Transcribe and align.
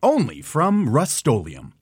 Only 0.00 0.42
from 0.42 0.88
Rust-Oleum 0.88 1.74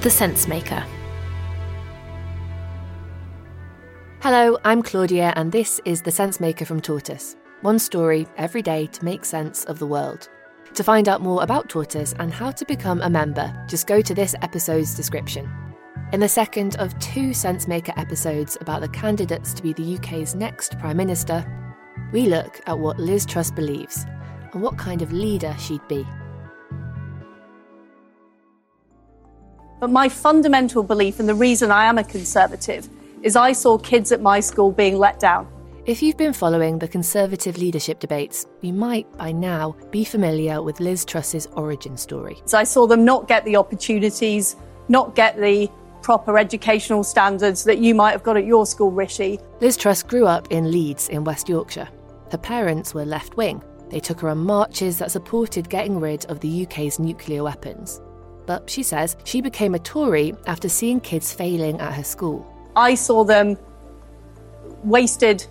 The 0.00 0.10
Sense 0.10 0.48
Maker. 0.48 0.82
Hello, 4.20 4.58
I'm 4.64 4.82
Claudia, 4.82 5.34
and 5.36 5.52
this 5.52 5.82
is 5.84 6.00
The 6.00 6.10
Sense 6.10 6.40
Maker 6.40 6.64
from 6.64 6.80
Tortoise. 6.80 7.36
One 7.60 7.78
story 7.78 8.26
every 8.38 8.62
day 8.62 8.86
to 8.86 9.04
make 9.04 9.26
sense 9.26 9.66
of 9.66 9.78
the 9.78 9.86
world. 9.86 10.30
To 10.74 10.82
find 10.82 11.10
out 11.10 11.20
more 11.20 11.42
about 11.42 11.68
Tortoise 11.68 12.14
and 12.18 12.32
how 12.32 12.52
to 12.52 12.64
become 12.64 13.02
a 13.02 13.10
member, 13.10 13.54
just 13.68 13.86
go 13.86 14.00
to 14.00 14.14
this 14.14 14.34
episode's 14.40 14.96
description. 14.96 15.46
In 16.12 16.20
the 16.20 16.28
second 16.28 16.76
of 16.76 16.96
two 16.98 17.32
Sense 17.32 17.66
Maker 17.66 17.94
episodes 17.96 18.58
about 18.60 18.82
the 18.82 18.88
candidates 18.88 19.54
to 19.54 19.62
be 19.62 19.72
the 19.72 19.96
UK's 19.96 20.34
next 20.34 20.78
Prime 20.78 20.98
Minister, 20.98 21.42
we 22.12 22.26
look 22.26 22.60
at 22.66 22.78
what 22.78 22.98
Liz 22.98 23.24
Truss 23.24 23.50
believes 23.50 24.04
and 24.52 24.60
what 24.60 24.76
kind 24.76 25.00
of 25.00 25.10
leader 25.10 25.56
she'd 25.58 25.80
be. 25.88 26.06
But 29.80 29.88
my 29.88 30.10
fundamental 30.10 30.82
belief, 30.82 31.18
and 31.18 31.26
the 31.26 31.34
reason 31.34 31.70
I 31.70 31.86
am 31.86 31.96
a 31.96 32.04
Conservative, 32.04 32.90
is 33.22 33.34
I 33.34 33.52
saw 33.52 33.78
kids 33.78 34.12
at 34.12 34.20
my 34.20 34.38
school 34.40 34.70
being 34.70 34.98
let 34.98 35.18
down. 35.18 35.48
If 35.86 36.02
you've 36.02 36.18
been 36.18 36.34
following 36.34 36.78
the 36.78 36.88
Conservative 36.88 37.56
leadership 37.56 38.00
debates, 38.00 38.46
you 38.60 38.74
might 38.74 39.10
by 39.16 39.32
now 39.32 39.76
be 39.90 40.04
familiar 40.04 40.62
with 40.62 40.78
Liz 40.78 41.06
Truss's 41.06 41.46
origin 41.52 41.96
story. 41.96 42.36
So 42.44 42.58
I 42.58 42.64
saw 42.64 42.86
them 42.86 43.02
not 43.02 43.28
get 43.28 43.46
the 43.46 43.56
opportunities, 43.56 44.56
not 44.90 45.14
get 45.14 45.38
the 45.38 45.70
proper 46.02 46.38
educational 46.38 47.04
standards 47.04 47.64
that 47.64 47.78
you 47.78 47.94
might 47.94 48.12
have 48.12 48.22
got 48.22 48.36
at 48.36 48.44
your 48.44 48.66
school, 48.66 48.90
Rishi. 48.90 49.38
Liz 49.60 49.76
Truss 49.76 50.02
grew 50.02 50.26
up 50.26 50.50
in 50.50 50.70
Leeds 50.70 51.08
in 51.08 51.24
West 51.24 51.48
Yorkshire. 51.48 51.88
Her 52.30 52.38
parents 52.38 52.94
were 52.94 53.04
left 53.04 53.36
wing. 53.36 53.62
They 53.90 54.00
took 54.00 54.20
her 54.20 54.28
on 54.28 54.38
marches 54.38 54.98
that 54.98 55.10
supported 55.10 55.68
getting 55.68 56.00
rid 56.00 56.24
of 56.26 56.40
the 56.40 56.64
UK's 56.66 56.98
nuclear 56.98 57.44
weapons 57.44 58.00
but 58.46 58.68
she 58.68 58.82
says 58.82 59.16
she 59.24 59.40
became 59.40 59.74
a 59.74 59.78
Tory 59.78 60.34
after 60.46 60.68
seeing 60.68 61.00
kids 61.00 61.32
failing 61.32 61.80
at 61.80 61.94
her 61.94 62.04
school. 62.04 62.46
I 62.76 62.94
saw 62.94 63.24
them 63.24 63.58
wasted, 64.84 65.46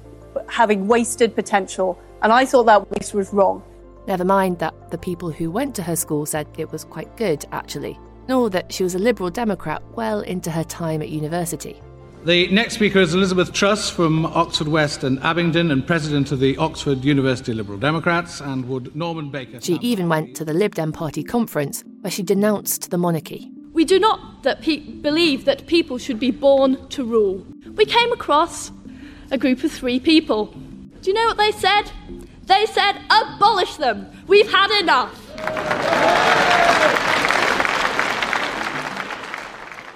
having 0.47 0.87
wasted 0.87 1.35
potential, 1.35 1.99
and 2.21 2.31
I 2.31 2.45
thought 2.45 2.65
that 2.65 2.89
waste 2.91 3.13
was 3.13 3.33
wrong. 3.33 3.63
Never 4.07 4.25
mind 4.25 4.59
that 4.59 4.91
the 4.91 4.97
people 4.97 5.31
who 5.31 5.51
went 5.51 5.75
to 5.75 5.83
her 5.83 5.95
school 5.95 6.25
said 6.25 6.47
it 6.57 6.71
was 6.71 6.83
quite 6.83 7.15
good, 7.17 7.45
actually, 7.51 7.99
nor 8.27 8.49
that 8.49 8.71
she 8.71 8.83
was 8.83 8.95
a 8.95 8.99
Liberal 8.99 9.29
Democrat 9.29 9.81
well 9.95 10.21
into 10.21 10.51
her 10.51 10.63
time 10.63 11.01
at 11.01 11.09
university. 11.09 11.81
The 12.23 12.47
next 12.49 12.75
speaker 12.75 12.99
is 12.99 13.15
Elizabeth 13.15 13.51
Truss 13.51 13.89
from 13.89 14.27
Oxford 14.27 14.67
West 14.67 15.03
and 15.03 15.19
Abingdon 15.23 15.71
and 15.71 15.85
president 15.87 16.31
of 16.31 16.39
the 16.39 16.55
Oxford 16.57 17.03
University 17.03 17.51
Liberal 17.51 17.79
Democrats, 17.79 18.41
and 18.41 18.69
would 18.69 18.95
Norman 18.95 19.31
Baker. 19.31 19.59
She 19.59 19.79
even 19.81 20.07
went 20.07 20.35
to 20.35 20.45
the 20.45 20.53
Lib 20.53 20.75
Dem 20.75 20.91
Party 20.91 21.23
conference 21.23 21.83
where 22.01 22.11
she 22.11 22.21
denounced 22.21 22.91
the 22.91 22.99
monarchy. 22.99 23.51
We 23.73 23.85
do 23.85 23.97
not 23.97 24.43
that 24.43 24.61
pe- 24.61 24.79
believe 24.79 25.45
that 25.45 25.65
people 25.65 25.97
should 25.97 26.19
be 26.19 26.29
born 26.29 26.87
to 26.89 27.03
rule. 27.03 27.43
We 27.73 27.85
came 27.85 28.11
across 28.11 28.71
a 29.31 29.37
group 29.39 29.63
of 29.63 29.71
three 29.71 29.99
people. 29.99 30.53
Do 31.01 31.09
you 31.09 31.13
know 31.13 31.25
what 31.25 31.37
they 31.37 31.51
said? 31.51 31.91
They 32.45 32.67
said, 32.67 33.01
abolish 33.09 33.77
them. 33.77 34.11
We've 34.27 34.51
had 34.51 34.79
enough. 34.79 36.70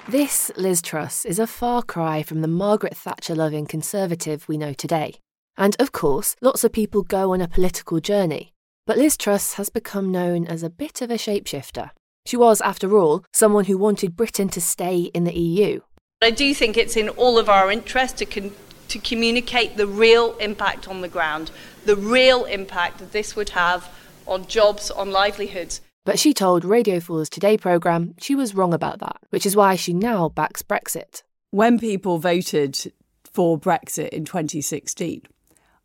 This, 0.08 0.52
Liz 0.56 0.82
Truss, 0.82 1.24
is 1.24 1.40
a 1.40 1.48
far 1.48 1.82
cry 1.82 2.22
from 2.22 2.40
the 2.40 2.46
Margaret 2.46 2.96
Thatcher 2.96 3.34
loving 3.34 3.66
Conservative 3.66 4.46
we 4.46 4.56
know 4.56 4.72
today. 4.72 5.16
And 5.56 5.74
of 5.80 5.90
course, 5.90 6.36
lots 6.40 6.62
of 6.62 6.70
people 6.70 7.02
go 7.02 7.32
on 7.32 7.40
a 7.40 7.48
political 7.48 7.98
journey. 7.98 8.52
But 8.86 8.98
Liz 8.98 9.16
Truss 9.16 9.54
has 9.54 9.68
become 9.68 10.12
known 10.12 10.46
as 10.46 10.62
a 10.62 10.70
bit 10.70 11.02
of 11.02 11.10
a 11.10 11.14
shapeshifter. 11.14 11.90
She 12.24 12.36
was, 12.36 12.60
after 12.60 12.96
all, 12.96 13.24
someone 13.32 13.64
who 13.64 13.76
wanted 13.76 14.14
Britain 14.14 14.48
to 14.50 14.60
stay 14.60 15.10
in 15.12 15.24
the 15.24 15.36
EU. 15.36 15.80
I 16.22 16.30
do 16.30 16.54
think 16.54 16.76
it's 16.76 16.96
in 16.96 17.08
all 17.08 17.36
of 17.36 17.48
our 17.48 17.68
interest 17.68 18.18
to, 18.18 18.26
con- 18.26 18.52
to 18.86 19.00
communicate 19.00 19.76
the 19.76 19.88
real 19.88 20.36
impact 20.36 20.86
on 20.86 21.00
the 21.00 21.08
ground, 21.08 21.50
the 21.84 21.96
real 21.96 22.44
impact 22.44 22.98
that 22.98 23.10
this 23.10 23.34
would 23.34 23.50
have 23.50 23.92
on 24.24 24.46
jobs, 24.46 24.88
on 24.88 25.10
livelihoods. 25.10 25.80
But 26.06 26.20
she 26.20 26.32
told 26.32 26.64
Radio 26.64 27.00
4's 27.00 27.28
Today 27.28 27.58
programme 27.58 28.14
she 28.18 28.36
was 28.36 28.54
wrong 28.54 28.72
about 28.72 29.00
that, 29.00 29.16
which 29.30 29.44
is 29.44 29.56
why 29.56 29.74
she 29.74 29.92
now 29.92 30.28
backs 30.28 30.62
Brexit. 30.62 31.24
When 31.50 31.80
people 31.80 32.18
voted 32.18 32.92
for 33.24 33.58
Brexit 33.58 34.10
in 34.10 34.24
2016, 34.24 35.22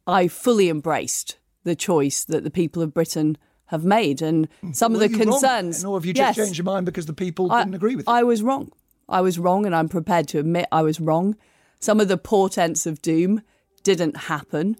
I 0.05 0.27
fully 0.27 0.69
embraced 0.69 1.39
the 1.63 1.75
choice 1.75 2.23
that 2.25 2.43
the 2.43 2.51
people 2.51 2.83
of 2.83 2.93
Britain 2.93 3.35
have 3.65 3.83
made 3.83 4.21
and 4.21 4.47
mm. 4.63 4.75
some 4.75 4.93
Were 4.93 5.03
of 5.03 5.11
the 5.11 5.17
you 5.17 5.23
concerns. 5.25 5.83
Wrong? 5.83 5.93
Or 5.93 5.97
have 5.97 6.05
you 6.05 6.13
yes, 6.15 6.35
just 6.35 6.45
changed 6.45 6.57
your 6.59 6.65
mind 6.65 6.85
because 6.85 7.07
the 7.07 7.13
people 7.13 7.51
I, 7.51 7.63
didn't 7.63 7.75
agree 7.75 7.95
with 7.95 8.05
you? 8.07 8.13
I 8.13 8.21
was 8.21 8.43
wrong. 8.43 8.71
I 9.09 9.21
was 9.21 9.39
wrong, 9.39 9.65
and 9.65 9.75
I'm 9.75 9.89
prepared 9.89 10.27
to 10.29 10.39
admit 10.39 10.67
I 10.71 10.83
was 10.83 10.99
wrong. 10.99 11.35
Some 11.79 11.99
of 11.99 12.09
the 12.09 12.17
portents 12.17 12.85
of 12.85 13.01
doom 13.01 13.41
didn't 13.81 14.15
happen, 14.15 14.75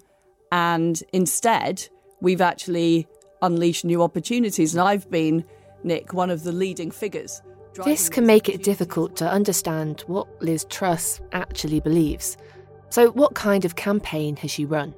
and 0.52 1.02
instead, 1.12 1.90
we've 2.22 2.42
actually 2.42 3.08
unleash 3.42 3.84
new 3.84 4.02
opportunities. 4.02 4.74
And 4.74 4.82
I've 4.82 5.10
been, 5.10 5.46
Nick, 5.84 6.14
one 6.14 6.30
of 6.30 6.44
the 6.44 6.52
leading 6.52 6.92
figures. 6.92 7.42
This 7.86 8.10
can 8.10 8.26
make 8.26 8.50
it 8.50 8.64
difficult 8.64 9.16
to 9.18 9.30
understand 9.30 10.04
what 10.08 10.28
Liz 10.42 10.66
Truss 10.66 11.22
actually 11.32 11.80
believes. 11.80 12.38
So, 12.90 13.12
what 13.12 13.34
kind 13.34 13.64
of 13.64 13.78
campaign 13.78 14.36
has 14.38 14.52
she 14.52 14.66
run? 14.66 14.94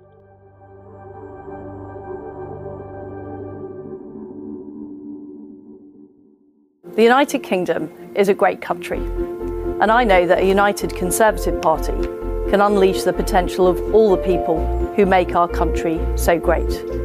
The 6.95 7.03
United 7.03 7.39
Kingdom 7.39 7.91
is 8.15 8.29
a 8.29 8.33
great 8.33 8.61
country, 8.61 8.99
and 8.99 9.91
I 9.91 10.03
know 10.03 10.27
that 10.27 10.39
a 10.39 10.45
united 10.45 10.95
Conservative 10.95 11.61
Party 11.61 11.93
can 12.49 12.61
unleash 12.61 13.03
the 13.03 13.13
potential 13.13 13.67
of 13.67 13.79
all 13.95 14.11
the 14.11 14.21
people 14.23 14.63
who 14.95 15.05
make 15.05 15.35
our 15.35 15.47
country 15.47 15.99
so 16.15 16.39
great. 16.39 17.02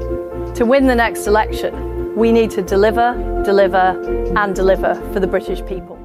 To 0.58 0.66
win 0.66 0.88
the 0.88 0.94
next 0.96 1.28
election, 1.28 2.16
we 2.16 2.32
need 2.32 2.50
to 2.50 2.62
deliver, 2.62 3.14
deliver, 3.44 3.94
and 4.36 4.56
deliver 4.56 4.96
for 5.12 5.20
the 5.20 5.26
British 5.28 5.64
people. 5.66 5.96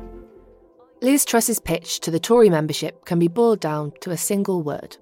Liz 1.01 1.25
Truss's 1.25 1.59
pitch 1.59 1.99
to 2.01 2.11
the 2.11 2.19
Tory 2.19 2.51
membership 2.51 3.03
can 3.03 3.17
be 3.17 3.27
boiled 3.27 3.61
down 3.61 3.93
to 4.01 4.11
a 4.11 4.15
single 4.15 4.61
word 4.61 4.97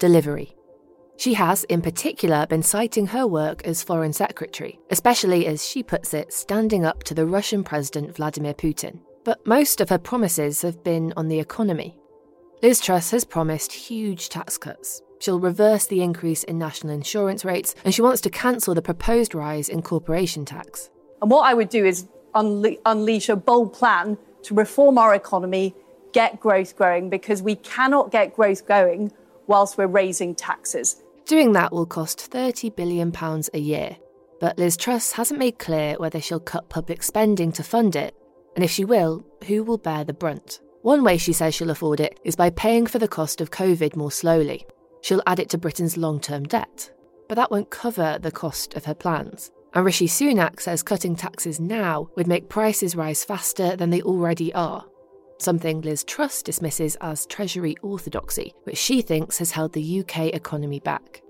delivery. 0.00 0.56
She 1.18 1.34
has, 1.34 1.64
in 1.64 1.82
particular, 1.82 2.46
been 2.46 2.62
citing 2.62 3.08
her 3.08 3.26
work 3.26 3.62
as 3.66 3.82
Foreign 3.82 4.14
Secretary, 4.14 4.80
especially 4.88 5.46
as 5.46 5.68
she 5.68 5.82
puts 5.82 6.14
it, 6.14 6.32
standing 6.32 6.86
up 6.86 7.02
to 7.02 7.12
the 7.12 7.26
Russian 7.26 7.62
President 7.62 8.16
Vladimir 8.16 8.54
Putin. 8.54 9.00
But 9.22 9.46
most 9.46 9.82
of 9.82 9.90
her 9.90 9.98
promises 9.98 10.62
have 10.62 10.82
been 10.82 11.12
on 11.14 11.28
the 11.28 11.40
economy. 11.40 11.98
Liz 12.62 12.80
Truss 12.80 13.10
has 13.10 13.26
promised 13.26 13.70
huge 13.70 14.30
tax 14.30 14.56
cuts. 14.56 15.02
She'll 15.24 15.40
reverse 15.40 15.86
the 15.86 16.02
increase 16.02 16.44
in 16.44 16.58
national 16.58 16.92
insurance 16.92 17.46
rates, 17.46 17.74
and 17.82 17.94
she 17.94 18.02
wants 18.02 18.20
to 18.20 18.28
cancel 18.28 18.74
the 18.74 18.82
proposed 18.82 19.34
rise 19.34 19.70
in 19.70 19.80
corporation 19.80 20.44
tax. 20.44 20.90
And 21.22 21.30
what 21.30 21.46
I 21.46 21.54
would 21.54 21.70
do 21.70 21.86
is 21.86 22.06
unle- 22.34 22.78
unleash 22.84 23.30
a 23.30 23.36
bold 23.36 23.72
plan 23.72 24.18
to 24.42 24.54
reform 24.54 24.98
our 24.98 25.14
economy, 25.14 25.74
get 26.12 26.40
growth 26.40 26.76
growing, 26.76 27.08
because 27.08 27.40
we 27.40 27.54
cannot 27.54 28.12
get 28.12 28.34
growth 28.34 28.68
going 28.68 29.12
whilst 29.46 29.78
we're 29.78 29.86
raising 29.86 30.34
taxes. 30.34 31.02
Doing 31.24 31.52
that 31.52 31.72
will 31.72 31.86
cost 31.86 32.30
£30 32.30 32.76
billion 32.76 33.10
a 33.54 33.58
year. 33.58 33.96
But 34.40 34.58
Liz 34.58 34.76
Truss 34.76 35.12
hasn't 35.12 35.40
made 35.40 35.58
clear 35.58 35.94
whether 35.94 36.20
she'll 36.20 36.38
cut 36.38 36.68
public 36.68 37.02
spending 37.02 37.50
to 37.52 37.62
fund 37.62 37.96
it, 37.96 38.14
and 38.56 38.62
if 38.62 38.70
she 38.70 38.84
will, 38.84 39.24
who 39.46 39.64
will 39.64 39.78
bear 39.78 40.04
the 40.04 40.12
brunt. 40.12 40.60
One 40.82 41.02
way 41.02 41.16
she 41.16 41.32
says 41.32 41.54
she'll 41.54 41.70
afford 41.70 41.98
it 41.98 42.20
is 42.24 42.36
by 42.36 42.50
paying 42.50 42.86
for 42.86 42.98
the 42.98 43.08
cost 43.08 43.40
of 43.40 43.50
COVID 43.50 43.96
more 43.96 44.12
slowly. 44.12 44.66
She'll 45.04 45.22
add 45.26 45.38
it 45.38 45.50
to 45.50 45.58
Britain's 45.58 45.98
long 45.98 46.18
term 46.18 46.44
debt. 46.44 46.90
But 47.28 47.34
that 47.34 47.50
won't 47.50 47.68
cover 47.68 48.18
the 48.18 48.30
cost 48.30 48.72
of 48.72 48.86
her 48.86 48.94
plans. 48.94 49.50
And 49.74 49.84
Rishi 49.84 50.06
Sunak 50.06 50.60
says 50.60 50.82
cutting 50.82 51.14
taxes 51.14 51.60
now 51.60 52.08
would 52.16 52.26
make 52.26 52.48
prices 52.48 52.96
rise 52.96 53.22
faster 53.22 53.76
than 53.76 53.90
they 53.90 54.00
already 54.00 54.50
are. 54.54 54.86
Something 55.38 55.82
Liz 55.82 56.04
Truss 56.04 56.42
dismisses 56.42 56.96
as 57.02 57.26
Treasury 57.26 57.76
orthodoxy, 57.82 58.54
which 58.62 58.78
she 58.78 59.02
thinks 59.02 59.36
has 59.36 59.50
held 59.50 59.74
the 59.74 60.00
UK 60.00 60.28
economy 60.28 60.80
back. 60.80 61.20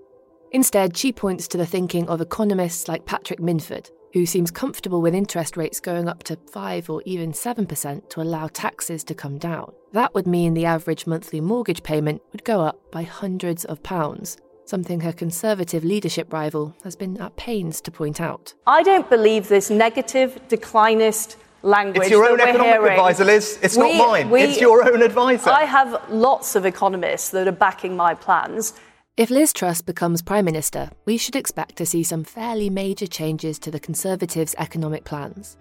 Instead, 0.53 0.97
she 0.97 1.11
points 1.13 1.49
to 1.49 1.59
the 1.59 1.67
thinking 1.67 2.09
of 2.09 2.21
economists 2.21 2.87
like 2.87 3.07
Patrick 3.07 3.41
Minford, 3.41 3.91
who 4.15 4.25
seems 4.25 4.53
comfortable 4.53 5.03
with 5.03 5.13
interest 5.15 5.57
rates 5.57 5.81
going 5.81 6.09
up 6.09 6.23
to 6.23 6.37
5 6.53 6.89
or 6.89 7.03
even 7.05 7.33
7% 7.33 8.09
to 8.09 8.21
allow 8.21 8.47
taxes 8.47 9.03
to 9.05 9.13
come 9.13 9.39
down. 9.39 9.73
That 9.93 10.15
would 10.15 10.27
mean 10.27 10.55
the 10.55 10.65
average 10.65 11.05
monthly 11.05 11.41
mortgage 11.41 11.83
payment 11.83 12.23
would 12.31 12.45
go 12.45 12.61
up 12.61 12.79
by 12.93 13.03
hundreds 13.03 13.65
of 13.65 13.83
pounds, 13.83 14.37
something 14.67 15.01
her 15.01 15.13
Conservative 15.13 15.83
leadership 15.83 16.33
rival 16.33 16.77
has 16.85 16.95
been 16.95 17.21
at 17.21 17.35
pains 17.35 17.81
to 17.81 17.91
point 17.91 18.21
out. 18.21 18.55
I 18.69 18.85
don't 18.85 19.11
believe 19.11 19.49
this 19.49 19.69
negative, 19.69 20.41
declinist 20.49 21.35
language. 21.63 22.03
It's 22.03 22.11
your 22.11 22.31
own 22.31 22.41
economic 22.41 22.67
hearing. 22.73 22.93
advisor, 22.93 23.25
Liz. 23.25 23.59
It's 23.63 23.77
We- 23.77 23.99
not 23.99 24.11
mine. 24.11 24.31
we- 24.31 24.43
it's 24.43 24.61
your 24.61 24.89
own 24.89 25.03
advisor. 25.03 25.51
I 25.51 25.65
have 25.65 26.01
lots 26.09 26.55
of 26.55 26.65
economists 26.65 27.31
that 27.31 27.49
are 27.49 27.53
backing 27.53 27.97
my 27.97 28.15
plans. 28.15 28.75
If 29.17 29.31
Liz 29.31 29.53
Truss 29.53 29.81
becomes 29.81 30.23
Prime 30.23 30.45
Minister, 30.45 30.91
we 31.05 31.19
should 31.19 31.37
expect 31.37 31.77
to 31.77 31.87
see 31.87 32.03
some 32.03 32.25
fairly 32.25 32.69
major 32.69 33.07
changes 33.07 33.61
to 33.61 33.71
the 33.71 33.79
Conservatives' 33.79 34.57
economic 34.59 35.05
plans. 35.05 35.57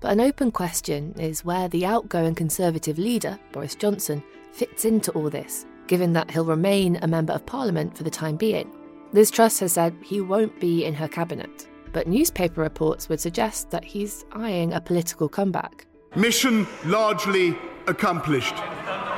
But 0.00 0.10
an 0.10 0.20
open 0.20 0.50
question 0.50 1.14
is 1.16 1.44
where 1.44 1.68
the 1.68 1.86
outgoing 1.86 2.34
Conservative 2.34 2.98
leader, 2.98 3.38
Boris 3.52 3.76
Johnson, 3.76 4.20
fits 4.50 4.84
into 4.84 5.12
all 5.12 5.30
this, 5.30 5.64
given 5.86 6.12
that 6.14 6.28
he'll 6.28 6.44
remain 6.44 6.96
a 6.96 7.06
Member 7.06 7.34
of 7.34 7.46
Parliament 7.46 7.96
for 7.96 8.02
the 8.02 8.10
time 8.10 8.34
being. 8.34 8.68
Liz 9.12 9.30
Truss 9.30 9.60
has 9.60 9.74
said 9.74 9.94
he 10.02 10.20
won't 10.20 10.58
be 10.58 10.84
in 10.84 10.94
her 10.94 11.06
cabinet, 11.06 11.68
but 11.92 12.08
newspaper 12.08 12.62
reports 12.62 13.08
would 13.08 13.20
suggest 13.20 13.70
that 13.70 13.84
he's 13.84 14.24
eyeing 14.32 14.72
a 14.72 14.80
political 14.80 15.28
comeback. 15.28 15.86
Mission 16.16 16.66
largely 16.84 17.56
accomplished. 17.86 18.56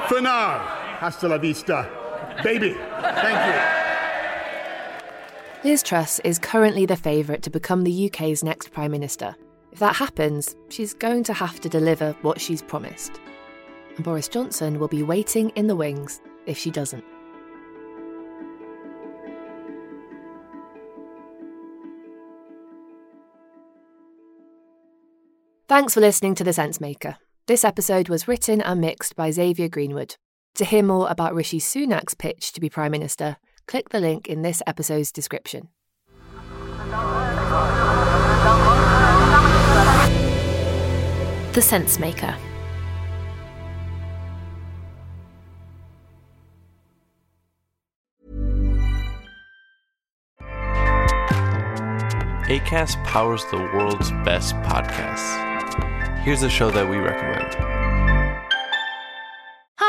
For 0.07 0.21
now, 0.21 0.59
hasta 0.99 1.29
la 1.29 1.39
vista, 1.39 1.91
baby. 2.43 2.77
Thank 3.01 3.55
you. 3.55 3.81
Liz 5.71 5.83
Truss 5.83 6.21
is 6.21 6.39
currently 6.39 6.87
the 6.87 6.97
favourite 6.97 7.43
to 7.43 7.51
become 7.51 7.85
the 7.85 8.07
UK's 8.07 8.43
next 8.43 8.73
Prime 8.73 8.91
Minister. 8.91 9.37
If 9.73 9.79
that 9.79 9.97
happens, 9.97 10.57
she's 10.69 10.95
going 10.95 11.23
to 11.25 11.35
have 11.35 11.61
to 11.61 11.69
deliver 11.69 12.17
what 12.23 12.41
she's 12.41 12.63
promised. 12.63 13.21
And 13.97 14.05
Boris 14.05 14.29
Johnson 14.29 14.79
will 14.79 14.89
be 14.89 15.03
waiting 15.03 15.51
in 15.51 15.67
the 15.67 15.77
wings 15.77 16.21
if 16.47 16.57
she 16.57 16.71
doesn't. 16.71 17.05
Thanks 25.69 25.95
for 25.95 26.01
listening 26.01 26.35
to 26.35 26.43
The 26.43 26.53
Sense 26.53 26.81
Maker. 26.81 27.19
This 27.47 27.65
episode 27.65 28.09
was 28.09 28.27
written 28.27 28.61
and 28.61 28.81
mixed 28.81 29.15
by 29.15 29.31
Xavier 29.31 29.69
Greenwood. 29.69 30.17
To 30.61 30.67
hear 30.67 30.83
more 30.83 31.09
about 31.09 31.35
Rishi 31.35 31.59
Sunak's 31.59 32.13
pitch 32.13 32.53
to 32.53 32.61
be 32.61 32.69
Prime 32.69 32.93
Minister, 32.93 33.39
click 33.67 33.89
the 33.89 33.99
link 33.99 34.29
in 34.29 34.43
this 34.43 34.63
episode's 34.67 35.11
description. 35.11 35.69
The 41.55 41.63
Sense 41.63 41.99
Maker. 41.99 42.37
ACAST 52.51 53.03
powers 53.07 53.47
the 53.47 53.57
world's 53.57 54.11
best 54.27 54.55
podcasts. 54.57 56.19
Here's 56.19 56.43
a 56.43 56.51
show 56.51 56.71
that 56.71 56.87
we 56.87 56.99
recommend. 56.99 57.80